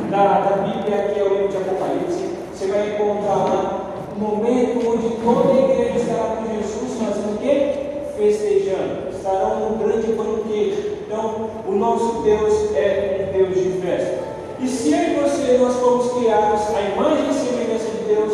da, 0.09 0.39
da 0.39 0.57
Bíblia, 0.57 1.09
que 1.13 1.19
é 1.19 1.23
o 1.23 1.29
livro 1.29 1.47
de 1.49 1.57
Apocalipse, 1.57 2.29
você 2.53 2.67
vai 2.67 2.95
encontrar 2.95 3.35
lá 3.35 3.91
um 4.15 4.19
momento 4.19 4.87
onde 4.87 5.15
toda 5.23 5.51
a 5.51 5.63
igreja 5.63 5.97
estará 5.97 6.35
com 6.35 6.55
Jesus 6.55 6.97
fazendo 6.99 7.35
o 7.35 7.37
quê? 7.39 7.73
Festejando. 8.15 9.09
Estarão 9.11 9.59
num 9.59 9.77
grande 9.77 10.11
banquete. 10.13 10.97
Então, 11.07 11.40
o 11.71 11.75
nosso 11.75 12.21
Deus 12.23 12.75
é 12.75 13.29
um 13.29 13.37
Deus 13.37 13.55
de 13.55 13.81
festa. 13.81 14.19
E 14.59 14.67
se 14.67 14.91
eu 14.91 14.99
e 14.99 15.15
você 15.21 15.57
nós 15.57 15.75
fomos 15.77 16.11
criados 16.11 16.61
à 16.75 16.81
imagem 16.81 17.29
e 17.29 17.33
semelhança 17.33 17.91
de 17.91 18.13
Deus, 18.13 18.33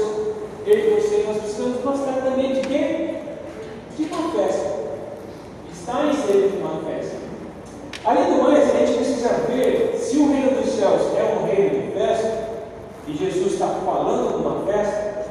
eu 0.65 0.75
e 0.75 0.99
você 0.99 1.23
nós 1.27 1.37
precisamos 1.37 1.81
gostar 1.83 2.21
também 2.23 2.53
de 2.53 2.61
quê? 2.61 3.09
De 3.95 4.03
uma 4.05 4.31
festa. 4.31 4.77
Está 5.71 6.05
inserido 6.05 6.49
de 6.49 6.57
uma 6.57 6.81
festa. 6.81 7.15
Além 8.03 8.25
do 8.25 8.41
mais, 8.41 8.75
a 8.75 8.79
gente 8.79 8.97
precisa 8.97 9.29
ver 9.47 9.95
se 9.99 10.17
o 10.17 10.31
reino 10.31 10.59
dos 10.59 10.71
céus 10.71 11.01
é 11.15 11.37
um 11.39 11.45
reino 11.45 11.69
de 11.69 11.91
festa, 11.91 12.47
e 13.07 13.15
Jesus 13.15 13.53
está 13.53 13.67
falando 13.85 14.29
de 14.29 14.47
uma 14.47 14.65
festa, 14.65 15.27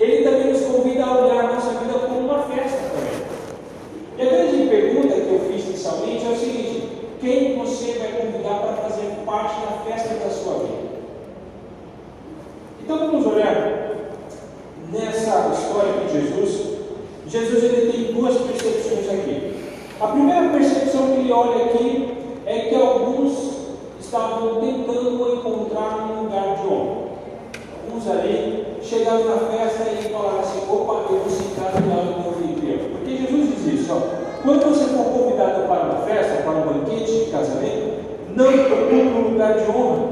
ele 0.00 0.24
também 0.24 0.50
nos 0.50 0.62
convida 0.62 1.04
a 1.04 1.18
olhar 1.18 1.44
a 1.44 1.52
nossa 1.52 1.78
vida 1.78 1.92
como 1.98 2.20
uma 2.20 2.42
festa 2.44 2.78
também. 2.88 3.22
E 4.16 4.22
a 4.22 4.30
grande 4.30 4.66
pergunta 4.66 5.14
que 5.14 5.32
eu 5.32 5.40
fiz 5.40 5.64
inicialmente 5.66 6.24
é 6.24 6.30
o 6.30 6.36
seguinte: 6.36 6.74
quem 7.24 7.56
você 7.56 7.92
vai 7.92 8.12
convidar 8.20 8.58
para 8.60 8.88
fazer 8.88 9.10
parte 9.24 9.54
da 9.62 9.90
festa 9.90 10.14
da 10.14 10.30
sua 10.30 10.58
vida? 10.58 10.84
Então 12.82 12.98
vamos 12.98 13.26
olhar 13.26 14.10
nessa 14.92 15.50
história 15.54 16.04
de 16.06 16.12
Jesus. 16.12 16.74
Jesus 17.26 17.64
ele 17.64 17.92
tem 17.92 18.14
duas 18.14 18.36
percepções 18.36 19.08
aqui. 19.08 19.54
A 19.98 20.08
primeira 20.08 20.50
percepção 20.50 21.06
que 21.06 21.20
ele 21.20 21.32
olha 21.32 21.64
aqui 21.64 22.14
é 22.44 22.58
que 22.68 22.74
alguns 22.74 23.54
estavam 23.98 24.60
tentando 24.60 25.36
encontrar 25.36 26.10
um 26.10 26.24
lugar 26.24 26.56
de 26.56 26.66
honra. 26.66 27.04
Alguns 27.86 28.10
ali 28.10 28.66
chegaram 28.82 29.24
na 29.24 29.38
festa 29.38 29.84
e 29.90 30.12
falaram 30.12 30.40
assim: 30.40 30.60
opa, 30.70 31.10
eu 31.10 31.20
vou 31.20 31.30
sentar 31.30 31.72
do 31.72 31.88
lado 31.88 32.12
do 32.12 32.20
meu 32.20 32.30
anfitrião. 32.32 32.90
Porque 32.90 33.16
Jesus 33.16 33.48
diz 33.48 33.80
isso: 33.80 33.92
ó, 33.94 34.24
quando 34.44 34.68
você 34.68 34.84
for 34.92 35.04
convidado 35.06 35.66
para 35.66 35.84
uma 35.84 36.06
festa, 36.06 36.42
para 36.42 36.52
um 36.52 36.66
banquete 36.66 37.24
de 37.24 37.30
casamento, 37.30 38.04
não 38.36 38.52
procure 38.52 39.08
um 39.08 39.30
lugar 39.30 39.54
de 39.54 39.70
honra. 39.70 40.04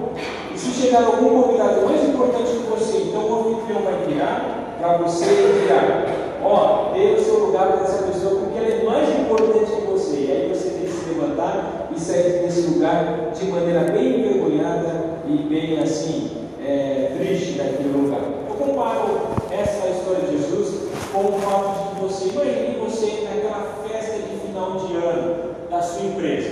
Chegar 0.92 1.06
algum 1.06 1.42
convidado 1.42 1.86
mais 1.86 2.06
importante 2.06 2.50
que 2.50 2.68
você, 2.68 2.98
então 2.98 3.22
o 3.22 3.54
anfitrião 3.54 3.80
vai 3.80 4.04
virar 4.06 4.76
para 4.78 4.98
você 4.98 5.24
e 5.24 5.60
virar: 5.62 6.04
ó, 6.44 6.92
dê 6.92 7.14
o 7.14 7.18
seu 7.18 7.46
lugar 7.46 7.68
para 7.68 7.84
essa 7.84 8.02
pessoa, 8.02 8.40
porque 8.40 8.58
ela 8.58 8.68
é 8.68 8.84
mais 8.84 9.08
importante 9.08 9.72
que 9.72 9.90
você. 9.90 10.16
E 10.16 10.30
aí 10.30 10.48
você 10.50 10.68
tem 10.68 10.84
que 10.84 10.92
se 10.92 11.08
levantar 11.08 11.88
e 11.96 11.98
sair 11.98 12.42
desse 12.42 12.60
lugar 12.72 13.30
de 13.32 13.46
maneira 13.46 13.80
bem 13.90 14.20
envergonhada 14.20 14.92
e 15.26 15.38
bem 15.48 15.78
assim, 15.80 16.30
é, 16.62 17.12
triste 17.16 17.52
daquele 17.52 17.88
lugar. 17.88 18.20
Eu 18.50 18.54
comparo 18.54 19.28
essa 19.50 19.88
história 19.88 20.26
de 20.28 20.42
Jesus 20.42 20.90
com 21.10 21.20
o 21.20 21.40
fato 21.40 21.94
de 21.94 22.02
você, 22.02 22.28
imagine 22.28 22.78
você 22.84 23.28
naquela 23.32 23.78
festa 23.88 24.18
de 24.18 24.46
final 24.46 24.72
de 24.72 24.94
ano 24.94 25.36
da 25.70 25.80
sua 25.80 26.04
empresa. 26.04 26.50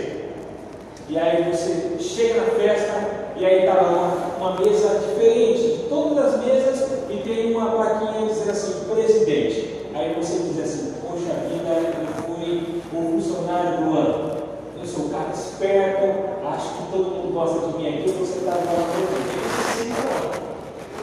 E 1.11 1.19
aí 1.19 1.53
você 1.53 1.99
chega 1.99 2.41
na 2.41 2.47
festa 2.53 3.21
e 3.37 3.45
aí 3.45 3.61
está 3.61 3.75
lá 3.75 4.20
uma, 4.41 4.59
mesa 4.59 4.99
diferente 5.01 5.85
todas 5.91 6.35
as 6.35 6.45
mesas 6.45 6.89
e 7.11 7.17
tem 7.19 7.55
uma 7.55 7.73
plaquinha 7.73 8.27
dizendo 8.27 8.51
assim, 8.51 8.85
presidente. 8.91 9.87
Aí 9.95 10.15
você 10.15 10.39
diz 10.39 10.59
assim, 10.59 10.95
poxa 11.03 11.35
vida, 11.49 11.69
eu 12.01 12.07
fui 12.25 12.83
o 12.93 13.13
funcionário 13.13 13.85
do 13.85 13.99
ano. 13.99 14.41
Eu 14.81 14.87
sou 14.87 15.07
um 15.07 15.09
cara 15.11 15.31
esperto, 15.35 16.47
acho 16.47 16.69
que 16.71 16.91
todo 16.91 17.11
mundo 17.11 17.35
gosta 17.35 17.69
de 17.69 17.77
mim 17.77 17.89
aqui, 17.89 18.11
você 18.13 18.39
está 18.39 18.53
falando 18.53 19.61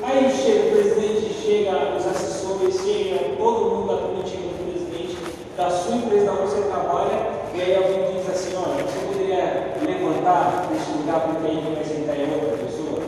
Aí 0.01 0.31
chega 0.31 0.67
o 0.67 0.71
presidente, 0.71 1.33
chega 1.33 1.95
os 1.95 2.07
assessores, 2.07 2.79
chega 2.81 3.35
todo 3.37 3.75
mundo 3.75 3.87
da 3.87 3.97
comitiva 4.01 4.47
do 4.47 4.71
presidente 4.71 5.17
da 5.55 5.69
sua 5.69 5.95
empresa 5.95 6.31
onde 6.31 6.49
você 6.49 6.61
trabalha, 6.61 7.27
e 7.53 7.61
aí 7.61 7.75
alguém 7.75 8.17
diz 8.17 8.29
assim, 8.29 8.55
olha, 8.55 8.83
você 8.83 8.99
poderia 9.05 9.75
levantar 9.85 10.67
desse 10.71 10.97
lugar 10.97 11.21
porque 11.21 11.47
aí 11.47 11.73
vai 11.75 11.83
sentar 11.83 12.17
em 12.17 12.33
outra 12.33 12.57
pessoa? 12.57 13.01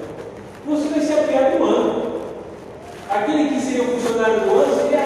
Você 0.68 0.90
vai 0.90 1.00
ser 1.00 1.14
a 1.14 1.24
piada 1.24 1.58
do 1.58 1.64
ano. 1.64 2.22
Aquele 3.10 3.50
que 3.50 3.60
funcionário 3.84 4.40
do 4.42 4.52
ano 4.52 4.99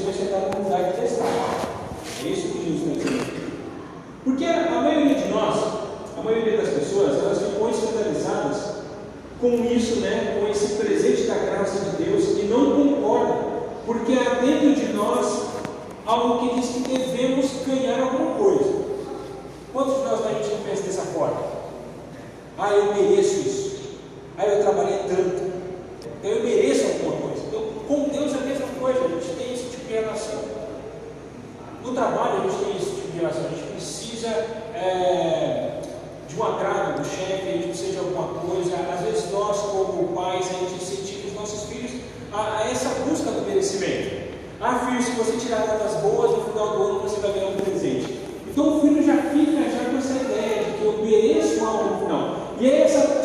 você 0.00 0.04
vai 0.04 0.12
chegar 0.14 0.40
num 0.40 0.50
comunidade 0.52 0.92
de 0.92 1.00
testar. 1.00 1.26
É 2.24 2.28
isso 2.28 2.48
que 2.48 2.64
Jesus 2.64 2.96
está 2.96 3.10
dizendo. 3.10 3.50
Porque 4.24 4.44
a 4.44 4.70
maioria 4.70 5.14
de 5.14 5.28
nós, 5.28 5.56
a 6.18 6.22
maioria 6.22 6.56
das 6.56 6.68
pessoas, 6.70 7.18
elas 7.18 7.38
ficam 7.38 7.70
escandalizadas 7.70 8.80
com 9.40 9.64
isso, 9.64 10.00
né, 10.00 10.38
com 10.38 10.48
esse 10.50 10.74
presente 10.74 11.22
da 11.22 11.34
graça 11.34 11.80
de 11.80 12.04
Deus 12.04 12.24
e 12.38 12.44
não 12.44 12.72
concordam, 12.72 13.38
porque 13.86 14.12
há 14.12 14.40
dentro 14.40 14.74
de 14.74 14.92
nós 14.92 15.48
algo 16.06 16.48
que 16.48 16.60
diz 16.60 16.70
que 16.70 16.80
devemos 16.80 17.46
ganhar 17.66 18.00
alguma 18.00 18.34
coisa. 18.34 18.80
Quantos 19.72 19.96
de 19.96 20.02
nós 20.02 20.20
né, 20.20 20.26
a 20.30 20.42
gente 20.42 20.62
pensa 20.62 20.82
dessa 20.82 21.02
forma? 21.02 21.42
Ah, 22.58 22.72
eu 22.72 22.92
queria 22.92 23.19
mas 45.00 45.06
se 45.06 45.12
você 45.12 45.38
tirar 45.38 45.60
notas 45.60 45.94
boas, 46.02 46.30
no 46.32 46.44
final 46.44 46.76
do 46.76 46.82
ano 46.82 47.00
você 47.00 47.20
vai 47.20 47.32
ganhar 47.32 47.48
um 47.48 47.56
presente. 47.56 48.20
Então 48.46 48.76
o 48.76 48.80
filho 48.82 49.02
já 49.02 49.16
fica 49.16 49.62
já 49.70 49.90
com 49.90 49.96
essa 49.96 50.12
ideia 50.12 50.64
de 50.64 50.72
que 50.72 50.84
eu 50.84 50.98
mereço 51.02 51.64
algo 51.64 51.94
no 51.94 52.00
final. 52.00 52.36
E 52.60 52.68
é 52.68 52.82
essa 52.82 53.19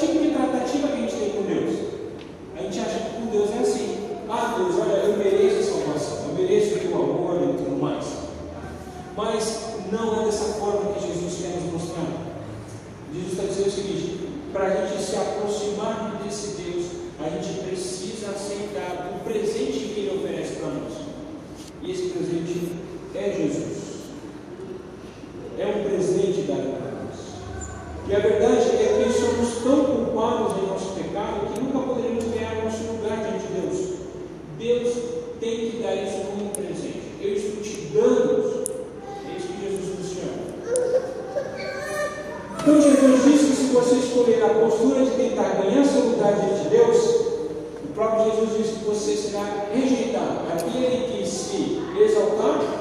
você 43.86 43.96
escolher 43.98 44.44
a 44.44 44.50
postura 44.50 45.06
de 45.06 45.12
tentar 45.12 45.62
ganhar 45.62 45.86
seu 45.86 46.10
lugar 46.10 46.34
diante 46.34 46.64
de 46.64 46.70
Deus, 46.70 46.98
o 47.84 47.94
próprio 47.94 48.32
Jesus 48.32 48.58
diz 48.58 48.78
que 48.78 48.86
você 48.86 49.16
será 49.16 49.68
rejeitado. 49.72 50.40
Aquele 50.52 51.06
que 51.06 51.28
se 51.28 51.84
exaltar 52.00 52.75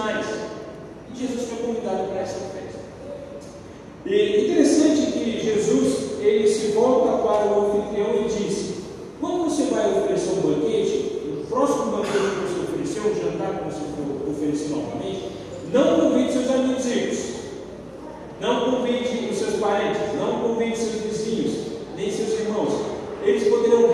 sinais. 0.00 0.26
E 1.12 1.18
Jesus 1.18 1.48
foi 1.48 1.66
convidado 1.66 2.08
para 2.08 2.20
essa 2.20 2.38
festa. 2.38 2.80
E 4.06 4.14
é 4.14 4.40
interessante 4.40 5.12
que 5.12 5.40
Jesus 5.42 6.20
ele 6.20 6.48
se 6.48 6.68
volta 6.68 7.22
para 7.22 7.46
o 7.46 7.80
anfitrião 7.80 8.14
e 8.14 8.28
diz: 8.28 8.74
quando 9.20 9.44
você 9.44 9.64
vai 9.64 9.90
oferecer 9.90 10.30
um 10.30 10.40
banquete, 10.40 11.42
o 11.42 11.46
próximo 11.48 11.96
banquete 11.96 12.12
que 12.12 12.52
você 12.52 12.72
ofereceu, 12.72 13.02
um 13.10 13.14
jantar 13.14 13.58
que 13.58 13.64
você 13.64 13.80
for 13.80 14.30
oferecer 14.30 14.68
novamente, 14.70 15.30
não 15.72 16.00
convide 16.00 16.32
seus 16.32 16.50
amigos 16.50 16.70
não 18.40 18.70
convide 18.70 19.28
os 19.30 19.36
seus 19.36 19.56
parentes, 19.56 20.00
não 20.18 20.40
convide 20.40 20.74
seus 20.74 21.02
vizinhos, 21.02 21.52
nem 21.94 22.10
seus 22.10 22.40
irmãos. 22.40 22.72
Eles 23.22 23.48
poderão 23.48 23.92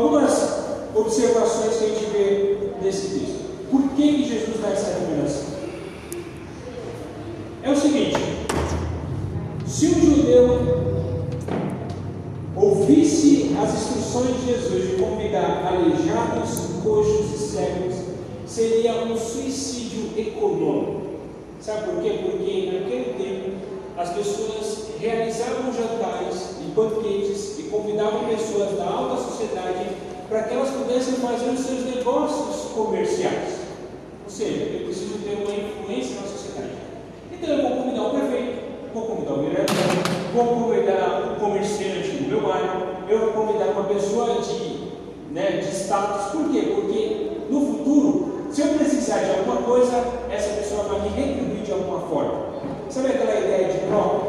algumas 0.00 0.60
observações 0.94 1.76
que 1.76 1.84
a 1.84 1.88
gente 1.88 2.04
vê 2.10 2.58
nesse 2.82 3.18
texto. 3.18 3.40
Por 3.70 3.82
que, 3.90 4.14
que 4.14 4.28
Jesus 4.28 4.60
dá 4.60 4.68
essa 4.70 4.98
recomendação? 4.98 5.50
É 7.62 7.70
o 7.70 7.76
seguinte: 7.76 8.16
se 9.66 9.86
um 9.86 10.16
judeu 10.16 10.80
ouvisse 12.56 13.54
as 13.60 13.74
instruções 13.74 14.36
de 14.40 14.46
Jesus 14.46 14.90
de 14.90 14.96
convidar 14.96 15.66
aleijados, 15.66 16.82
coxos 16.82 17.34
e 17.34 17.38
cegos, 17.38 17.94
seria 18.46 19.04
um 19.04 19.16
suicídio 19.16 20.10
econômico. 20.16 21.00
Sabe 21.60 21.90
por 21.90 22.02
quê? 22.02 22.20
Porque 22.22 22.70
naquele 22.72 23.14
tempo 23.18 23.50
as 23.96 24.08
pessoas 24.10 24.79
realizavam 25.00 25.72
jantares 25.72 26.56
e 26.60 26.70
banquetes 26.72 27.58
e 27.58 27.62
convidavam 27.64 28.28
pessoas 28.28 28.76
da 28.76 28.84
alta 28.84 29.16
sociedade 29.16 29.96
para 30.28 30.42
que 30.42 30.54
elas 30.54 30.68
pudessem 30.70 31.14
fazer 31.14 31.50
os 31.50 31.60
seus 31.60 31.84
negócios 31.86 32.70
comerciais. 32.72 33.60
Ou 34.24 34.30
seja, 34.30 34.62
eu 34.62 34.84
preciso 34.84 35.18
ter 35.24 35.42
uma 35.42 35.52
influência 35.52 36.20
na 36.20 36.28
sociedade. 36.28 36.74
Então 37.32 37.48
eu 37.48 37.62
vou 37.62 37.82
convidar 37.82 38.02
o 38.02 38.10
prefeito, 38.10 38.60
vou 38.92 39.02
convidar 39.04 39.32
o 39.32 39.42
vereador, 39.42 39.76
vou 40.34 40.46
convidar 40.46 41.32
o 41.32 41.40
comerciante 41.40 42.10
do 42.10 42.28
meu 42.28 42.42
bairro, 42.42 42.86
eu 43.08 43.18
vou 43.20 43.46
convidar 43.46 43.70
uma 43.70 43.84
pessoa 43.84 44.40
de, 44.42 45.32
né, 45.32 45.62
de 45.62 45.74
status. 45.74 46.32
Por 46.32 46.50
quê? 46.50 46.74
Porque 46.74 47.30
no 47.48 47.60
futuro, 47.60 48.44
se 48.52 48.60
eu 48.60 48.68
precisar 48.74 49.20
de 49.20 49.30
alguma 49.30 49.62
coisa, 49.62 50.04
essa 50.30 50.54
pessoa 50.56 50.82
vai 50.84 51.00
me 51.00 51.08
retribuir 51.08 51.62
de 51.62 51.72
alguma 51.72 52.00
forma. 52.00 52.50
Sabe 52.90 53.08
aquela 53.08 53.40
ideia 53.40 53.72
de 53.72 53.78
troca? 53.86 54.19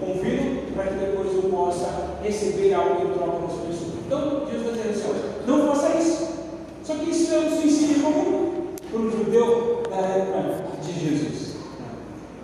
Convido 0.00 0.72
para 0.74 0.84
que 0.84 0.94
depois 0.94 1.34
eu 1.34 1.50
possa 1.50 2.18
receber 2.22 2.74
algo 2.74 3.02
em 3.02 3.12
troca 3.12 3.46
dessa 3.46 3.62
pessoa. 3.66 3.92
Então, 4.06 4.46
Jesus 4.50 4.76
está 4.76 4.88
dizendo 4.88 5.10
assim: 5.10 5.26
não 5.46 5.66
faça 5.68 5.98
isso. 5.98 6.28
Só 6.84 6.94
que 6.94 7.10
isso 7.10 7.34
é 7.34 7.38
um 7.38 7.60
suicídio 7.60 8.02
comum 8.02 8.52
para 8.90 9.00
o 9.00 9.10
judeu 9.10 9.82
da 9.90 9.96
época 9.96 10.80
de 10.82 10.92
Jesus. 10.92 11.56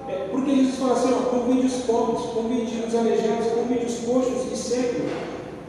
É, 0.08 0.28
porque 0.30 0.54
Jesus 0.56 0.76
fala 0.76 0.92
assim: 0.94 1.12
ó, 1.12 1.30
convide 1.30 1.66
os 1.66 1.82
pobres, 1.84 2.26
convide 2.32 2.84
os 2.86 2.94
aleijados, 2.94 3.46
convide 3.52 3.86
os 3.86 3.98
coxos 4.00 4.52
e 4.52 4.56
cegos. 4.56 5.12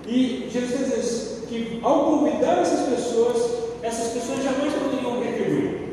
E 0.08 0.50
Jesus 0.52 0.80
dizendo 0.80 1.48
que 1.48 1.80
ao 1.84 2.06
convidar 2.06 2.60
essas 2.60 2.89
pessoas, 2.89 3.38
essas 3.82 4.13
pessoas 4.13 4.43
jamais 4.43 4.74
poderiam 4.74 5.22
retribuir. 5.22 5.84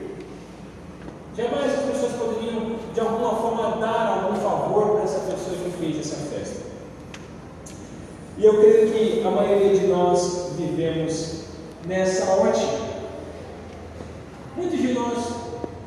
Jamais 1.37 1.73
as 1.73 1.85
pessoas 1.85 2.13
poderiam, 2.13 2.77
de 2.93 3.01
alguma 3.01 3.35
forma, 3.37 3.77
dar 3.77 4.25
algum 4.25 4.41
favor 4.41 4.97
para 4.97 5.05
essa 5.05 5.21
pessoa 5.21 5.57
que 5.65 5.71
fez 5.79 6.01
essa 6.01 6.17
festa. 6.17 6.61
E 8.39 8.45
eu 8.45 8.59
creio 8.59 8.91
que 8.91 9.23
a 9.27 9.30
maioria 9.41 9.79
de 9.79 9.87
nós 9.87 10.51
vivemos 10.57 11.45
nessa 11.87 12.31
ótica. 12.33 12.91
Muitos 14.57 14.81
de 14.81 14.93
nós, 14.93 15.19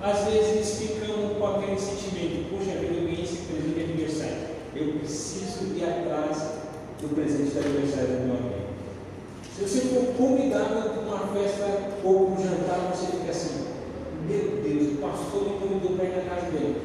às 0.01 0.25
vezes, 0.25 0.79
ficamos 0.79 1.37
com 1.37 1.45
aquele 1.45 1.79
sentimento: 1.79 2.49
puxa 2.49 2.77
vida, 2.79 2.93
eu 2.93 3.03
ganhei 3.03 3.23
esse 3.23 3.37
presente 3.37 3.75
de 3.75 3.83
aniversário. 3.83 4.53
Eu 4.75 4.93
preciso 4.99 5.65
ir 5.75 5.83
atrás 5.83 6.37
do 6.99 7.13
presente 7.13 7.51
de 7.51 7.59
aniversário 7.59 8.07
do 8.07 8.25
meu 8.25 8.37
amigo. 8.37 8.63
Se 9.55 9.61
você 9.61 9.81
for 9.81 10.13
convidado 10.17 10.89
para 10.89 11.01
uma 11.01 11.19
festa 11.27 11.91
ou 12.03 12.31
para 12.31 12.33
um 12.33 12.43
jantar, 12.43 12.91
você 12.91 13.17
fica 13.17 13.29
assim: 13.29 13.67
meu 14.27 14.63
Deus, 14.63 14.93
o 14.93 14.95
pastor 14.97 15.43
me 15.43 15.59
convidou 15.59 15.95
para 15.95 16.05
ir 16.05 16.15
na 16.15 16.35
casa 16.35 16.51
dele. 16.51 16.81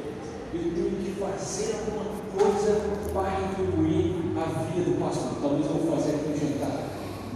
Eu 0.53 0.61
tenho 0.61 0.91
que 1.03 1.15
fazer 1.21 1.77
alguma 1.77 2.05
coisa 2.37 2.81
para 3.13 3.29
retribuir 3.29 4.18
a 4.43 4.63
vida 4.63 4.91
do 4.91 5.01
pastor. 5.01 5.33
Talvez 5.41 5.67
vou 5.67 5.97
fazer 5.97 6.17
aqui 6.17 6.31
um 6.31 6.39
jantar 6.39 6.89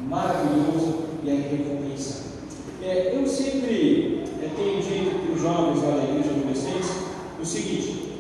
maravilhoso 0.09 1.05
e 1.23 1.31
aí 1.31 1.41
recompensa. 1.43 2.33
É, 2.83 3.17
eu 3.17 3.27
sempre 3.27 4.25
é, 4.43 4.51
tenho 4.57 4.83
dito 4.83 5.25
para 5.25 5.35
os 5.35 5.41
jovens 5.41 5.81
da 5.81 6.05
igreja 6.05 6.31
adolescentes 6.31 6.91
o 7.41 7.47
seguinte: 7.47 8.19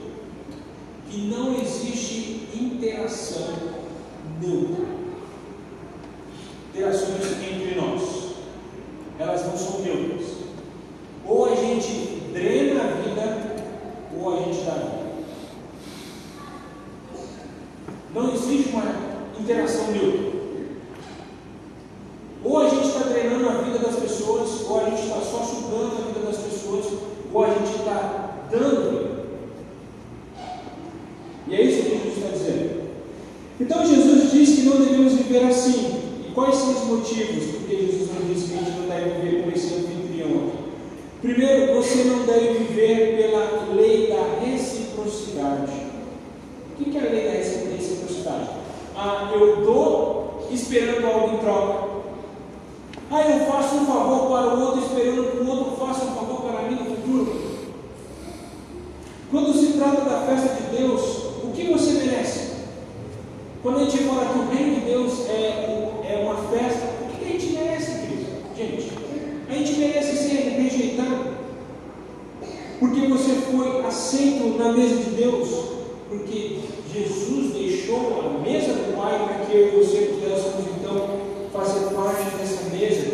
que 1.10 1.20
não 1.22 1.54
existe 1.60 2.48
interação 2.54 3.54
neutra. 4.40 4.86
Interações 6.70 7.26
entre 7.42 7.74
nós. 7.74 8.32
Elas 9.18 9.44
não 9.46 9.56
são 9.56 9.80
neutras. 9.80 10.26
Ou 11.26 11.52
a 11.52 11.54
gente 11.54 12.22
drena 12.32 12.82
a 12.82 12.86
vida, 13.02 13.56
ou 14.18 14.32
a 14.32 14.36
gente 14.42 14.64
dá 14.64 14.72
vida. 14.72 15.02
Não 18.14 18.34
existe 18.34 18.70
uma 18.70 18.82
interação 19.42 19.90
neutra. 19.90 20.32
Ou 22.44 22.58
a 22.58 22.68
gente 22.68 22.88
está 22.88 23.00
drenando 23.08 23.48
a 23.48 23.62
vida 23.62 23.78
das 23.78 23.96
pessoas, 23.96 24.66
ou 24.68 24.80
a 24.80 24.90
gente 24.90 25.02
está 25.02 25.20
só 25.20 25.38
sugando 25.44 25.98
a 25.98 26.06
vida 26.06 26.26
das 26.26 26.38
pessoas, 26.38 26.86
ou 27.32 27.44
a 27.44 27.48
gente 27.48 27.76
está 27.76 28.46
dando 28.50 28.90
vida. 28.90 29.12
E 31.48 31.54
é 31.54 31.62
isso 31.62 31.82
que 31.82 31.90
Jesus 31.90 32.16
está 32.16 32.28
dizendo. 32.28 32.82
Então 33.60 33.86
Jesus 33.86 34.32
diz 34.32 34.54
que 34.56 34.62
não 34.62 34.78
devemos 34.78 35.12
viver 35.14 35.44
assim. 35.44 36.00
E 36.26 36.32
quais 36.34 36.56
são 36.56 36.70
os 36.70 36.84
motivos 36.84 37.44
porque 37.56 37.76
Jesus 37.76 38.08
não 38.12 38.32
disse 38.32 38.48
que 38.48 38.54
a 38.54 38.58
gente 38.58 38.78
não 38.78 38.88
deve 38.88 39.20
viver 39.20 39.40
como 39.42 39.52
esse 39.54 39.74
anfitrião 39.74 40.28
aqui? 40.28 40.62
Primeiro, 41.20 41.74
você 41.74 42.04
não 42.04 42.24
deve 42.24 42.64
viver 42.64 43.16
pela 43.16 43.74
lei 43.74 44.08
da 44.08 44.44
reciprocidade. 44.44 45.72
O 46.80 46.84
que 46.84 46.96
é 46.96 47.00
a 47.00 47.12
lei 47.12 47.24
da 47.24 47.32
reciprocidade? 47.32 48.50
Ah, 48.96 49.30
eu 49.34 49.64
dou 49.64 50.48
esperando 50.50 51.06
algo 51.06 51.36
em 51.36 51.38
troca. 51.38 51.92
Ah, 53.10 53.28
eu 53.28 53.46
faço 53.46 53.76
um 53.76 53.86
favor 53.86 54.30
para 54.30 54.54
o 54.54 54.60
outro, 54.60 54.80
esperando 54.80 55.30
que 55.30 55.36
o 55.38 55.48
outro 55.48 55.76
faça 55.76 56.04
um 56.04 56.14
favor 56.14 56.42
para 56.42 56.62
mim 56.62 56.76
no 56.76 56.96
futuro. 56.96 57.42
Quando 59.30 59.52
se 59.52 59.71
trata 59.82 60.02
da 60.02 60.26
festa 60.26 60.54
de 60.54 60.76
Deus, 60.76 61.00
o 61.42 61.52
que 61.52 61.72
você 61.72 61.92
merece? 61.92 62.52
Quando 63.62 63.78
a 63.78 63.84
gente 63.84 63.98
fala 64.04 64.26
que 64.26 64.38
o 64.38 64.56
reino 64.56 64.80
de 64.80 64.86
Deus 64.86 65.28
é, 65.28 65.88
é 66.04 66.20
uma 66.22 66.36
festa, 66.50 66.88
o 67.02 67.18
que 67.18 67.24
a 67.24 67.28
gente 67.28 67.52
merece? 67.54 67.92
Gente, 68.56 68.92
a 69.48 69.54
gente 69.54 69.72
merece 69.78 70.16
ser 70.16 70.56
rejeitado. 70.60 71.32
Porque 72.78 73.06
você 73.06 73.34
foi 73.50 73.84
aceito 73.86 74.58
na 74.58 74.72
mesa 74.72 74.96
de 74.96 75.10
Deus. 75.10 75.48
Porque 76.08 76.58
Jesus 76.92 77.54
deixou 77.54 78.20
a 78.20 78.38
mesa 78.40 78.72
do 78.72 78.96
Pai 78.96 79.18
para 79.24 79.46
que 79.46 79.56
eu 79.56 79.68
e 79.68 79.84
você 79.84 79.98
pudéssemos 80.06 80.66
então 80.78 81.08
fazer 81.52 81.94
parte 81.94 82.36
dessa 82.36 82.68
mesa. 82.70 83.12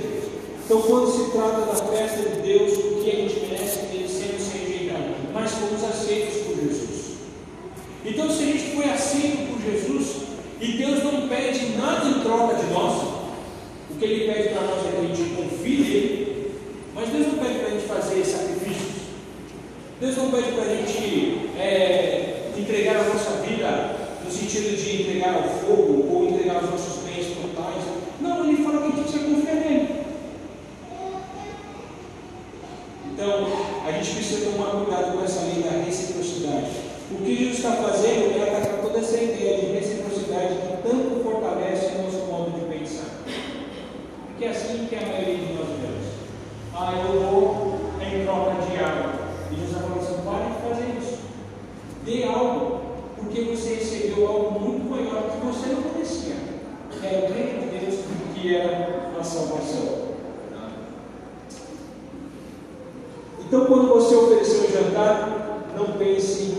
Então, 0.64 0.82
quando 0.82 1.10
se 1.10 1.30
trata 1.30 1.60
da 1.60 1.74
festa 1.74 2.28
de 2.28 2.40
Deus, 2.40 2.72
o 2.72 3.02
que 3.02 3.10
a 3.10 3.14
gente 3.14 3.40
merece 3.40 3.86
merecemos 3.92 4.42
ser 4.42 4.58
rejeitado, 4.66 5.14
mas 5.32 5.50
fomos 5.52 5.84
aceitos 5.84 6.42
por 6.42 6.56
Jesus. 6.56 6.98
Então, 8.04 8.30
se 8.30 8.42
a 8.42 8.46
gente 8.46 8.74
foi 8.74 8.84
aceito 8.84 9.50
por 9.50 9.62
Jesus 9.62 10.28
e 10.60 10.72
Deus 10.72 11.04
não 11.04 11.28
pede 11.28 11.76
nada 11.76 12.08
em 12.08 12.20
troca 12.20 12.56
de 12.56 12.66
nós, 12.72 13.02
o 13.90 13.94
que 13.96 14.04
Ele 14.04 14.32
pede 14.32 14.48
para 14.48 14.62
nós 14.62 14.86
é 14.86 14.90
que 14.90 14.96
a 14.96 15.14
gente 15.14 15.34
confie 15.36 15.76
nele, 15.78 16.52
mas 16.94 17.08
Deus 17.10 17.26
não 17.28 17.38
pede 17.38 17.58
para 17.60 17.68
a 17.68 17.70
gente 17.70 17.86
fazer 17.86 18.24
sacrifícios. 18.24 18.98
Deus 20.00 20.16
não 20.16 20.30
pede 20.32 20.52
para 20.52 20.64
a 20.64 20.76
gente 20.76 21.50
é, 21.56 22.50
entregar 22.56 22.96
a 22.96 23.04
nossa 23.04 23.42
vida 23.46 23.96
no 24.24 24.30
sentido 24.30 24.76
de 24.76 25.02
entregar 25.02 25.34
ao 25.34 25.48
fogo 25.60 26.12
ou 26.12 26.28
entregar 26.28 26.64
os 26.64 26.70
nossos 26.70 27.04
bens 27.04 27.26
totais. 27.26 27.84
Não, 28.20 28.48
Ele 28.48 28.64
fala 28.64 28.78
que 28.78 28.84
a 28.84 28.90
gente 28.90 29.02
precisa 29.02 29.24
confiar 29.24 29.54
nele. 29.54 29.88
Então, 33.12 33.46
a 33.86 33.92
gente 33.92 34.14
precisa 34.14 34.50
tomar 34.50 34.84
cuidado 34.84 35.16
com 35.16 35.24
essa 35.24 35.40
lei 35.42 35.62
da 35.62 35.84
reciprocidade. 35.84 36.66
O 37.12 37.24
que 37.24 37.36
Jesus 37.36 37.58
está 37.58 37.72
fazendo 37.72 38.36
é 38.36 38.42
atacar 38.42 38.80
toda 38.82 38.98
essa 38.98 39.16
ideia 39.16 39.58
de 39.58 39.66
reciprocidade 39.66 39.97
que 40.46 40.88
tanto 40.88 41.22
fortalece 41.22 41.96
o 41.96 42.02
nosso 42.02 42.26
modo 42.26 42.50
de 42.52 42.78
pensar. 42.78 43.10
Porque 44.26 44.44
é 44.44 44.50
assim 44.50 44.86
que 44.86 44.96
a 44.96 45.00
maioria 45.00 45.36
de 45.36 45.52
nós 45.54 45.68
vemos. 45.80 46.06
Ah, 46.74 46.92
eu 46.94 47.20
vou 47.20 47.57